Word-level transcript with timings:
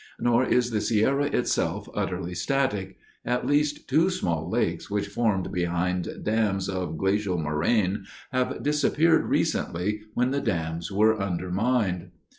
Nor 0.19 0.45
is 0.45 0.71
the 0.71 0.81
Sierra 0.81 1.25
itself 1.25 1.87
utterly 1.93 2.33
static. 2.33 2.97
At 3.23 3.45
least 3.45 3.87
two 3.87 4.09
small 4.09 4.49
lakes 4.49 4.89
which 4.89 5.07
formed 5.09 5.51
behind 5.51 6.23
dams 6.23 6.67
of 6.67 6.97
glacial 6.97 7.37
moraine 7.37 8.05
have 8.31 8.63
disappeared 8.63 9.25
recently 9.25 10.01
when 10.15 10.31
the 10.31 10.41
dams 10.41 10.91
were 10.91 11.15
undermined. 11.21 12.09